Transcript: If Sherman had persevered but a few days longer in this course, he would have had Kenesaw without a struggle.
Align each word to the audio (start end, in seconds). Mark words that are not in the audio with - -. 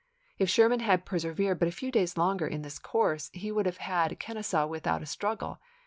If 0.39 0.49
Sherman 0.49 0.79
had 0.79 1.05
persevered 1.05 1.59
but 1.59 1.67
a 1.67 1.71
few 1.71 1.91
days 1.91 2.17
longer 2.17 2.47
in 2.47 2.63
this 2.63 2.79
course, 2.79 3.29
he 3.35 3.51
would 3.51 3.67
have 3.67 3.77
had 3.77 4.19
Kenesaw 4.19 4.65
without 4.67 5.03
a 5.03 5.05
struggle. 5.05 5.59